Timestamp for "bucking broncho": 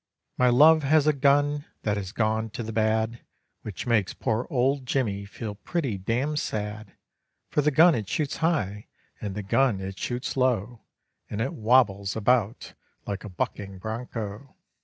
13.29-14.55